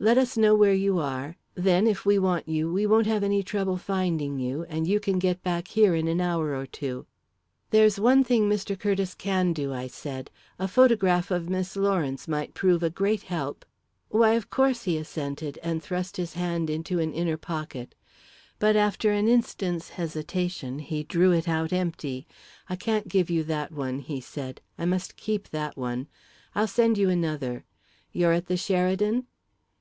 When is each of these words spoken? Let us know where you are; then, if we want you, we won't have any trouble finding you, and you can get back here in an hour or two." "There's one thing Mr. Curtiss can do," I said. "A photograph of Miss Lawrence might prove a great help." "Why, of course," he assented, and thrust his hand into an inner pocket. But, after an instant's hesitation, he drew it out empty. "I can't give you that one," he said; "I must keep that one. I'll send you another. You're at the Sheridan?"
Let 0.00 0.18
us 0.18 0.36
know 0.36 0.56
where 0.56 0.74
you 0.74 0.98
are; 0.98 1.36
then, 1.54 1.86
if 1.86 2.04
we 2.04 2.18
want 2.18 2.48
you, 2.48 2.70
we 2.70 2.84
won't 2.84 3.06
have 3.06 3.22
any 3.22 3.44
trouble 3.44 3.76
finding 3.76 4.40
you, 4.40 4.64
and 4.64 4.88
you 4.88 4.98
can 4.98 5.20
get 5.20 5.40
back 5.44 5.68
here 5.68 5.94
in 5.94 6.08
an 6.08 6.20
hour 6.20 6.52
or 6.52 6.66
two." 6.66 7.06
"There's 7.70 8.00
one 8.00 8.24
thing 8.24 8.48
Mr. 8.48 8.76
Curtiss 8.76 9.14
can 9.14 9.52
do," 9.52 9.72
I 9.72 9.86
said. 9.86 10.32
"A 10.58 10.66
photograph 10.66 11.30
of 11.30 11.48
Miss 11.48 11.76
Lawrence 11.76 12.26
might 12.26 12.54
prove 12.54 12.82
a 12.82 12.90
great 12.90 13.22
help." 13.22 13.64
"Why, 14.08 14.32
of 14.32 14.50
course," 14.50 14.82
he 14.82 14.98
assented, 14.98 15.60
and 15.62 15.80
thrust 15.80 16.16
his 16.16 16.34
hand 16.34 16.68
into 16.68 16.98
an 16.98 17.12
inner 17.12 17.36
pocket. 17.36 17.94
But, 18.58 18.74
after 18.74 19.12
an 19.12 19.28
instant's 19.28 19.90
hesitation, 19.90 20.80
he 20.80 21.04
drew 21.04 21.30
it 21.30 21.46
out 21.46 21.72
empty. 21.72 22.26
"I 22.68 22.74
can't 22.74 23.06
give 23.06 23.30
you 23.30 23.44
that 23.44 23.70
one," 23.70 24.00
he 24.00 24.20
said; 24.20 24.60
"I 24.76 24.86
must 24.86 25.16
keep 25.16 25.50
that 25.50 25.76
one. 25.76 26.08
I'll 26.52 26.66
send 26.66 26.98
you 26.98 27.10
another. 27.10 27.64
You're 28.10 28.32
at 28.32 28.46
the 28.46 28.56
Sheridan?" 28.56 29.28